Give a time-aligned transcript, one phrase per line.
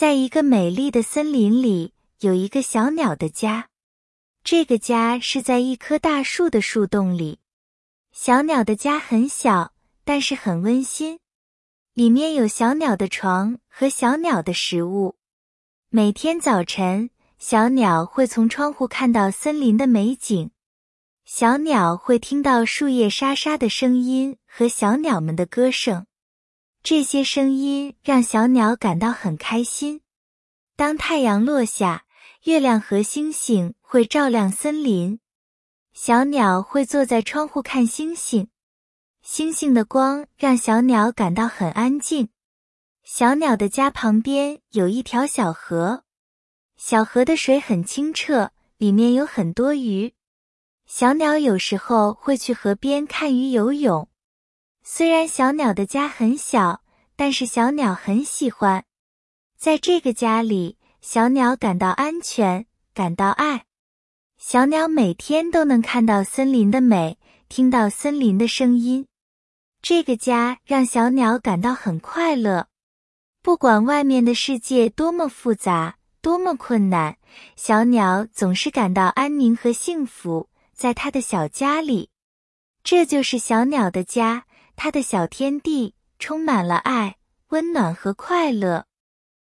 [0.00, 3.68] 在一个美丽的森林里，有一个小鸟的家。
[4.42, 7.38] 这个家是在一棵大树的树洞里。
[8.10, 11.20] 小鸟的家很小，但是很温馨。
[11.92, 15.16] 里面有小鸟的床和小鸟的食物。
[15.90, 20.50] 每天早晨，小鸟会从窗户看到森林的美景。
[21.26, 26.06] 小鸟会听到树叶沙沙的声音和小鸟们的歌声。
[26.82, 30.00] 这些声音让小鸟感到很开心。
[30.76, 32.04] 当太阳落下，
[32.44, 35.20] 月亮和星星会照亮森林。
[35.92, 38.48] 小鸟会坐在窗户看星星，
[39.22, 42.30] 星星的光让小鸟感到很安静。
[43.04, 46.04] 小鸟的家旁边有一条小河，
[46.76, 50.14] 小河的水很清澈，里面有很多鱼。
[50.86, 54.08] 小鸟有时候会去河边看鱼游泳。
[54.82, 56.82] 虽然小鸟的家很小，
[57.16, 58.84] 但是小鸟很喜欢。
[59.56, 63.66] 在这个家里，小鸟感到安全，感到爱。
[64.38, 69.06] 小鸟每天都能看到森林的美，听到森林的声音。
[69.82, 72.68] 这个家让小鸟感到很快乐。
[73.42, 77.16] 不管外面的世界多么复杂，多么困难，
[77.54, 82.10] 小鸟总是感到安宁和幸福，在它的小家里。
[82.82, 84.46] 这就是小鸟的家。
[84.82, 88.86] 他的小天地充满了爱、温暖和快乐。